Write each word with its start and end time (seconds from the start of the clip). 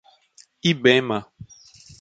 Ibema 0.71 1.17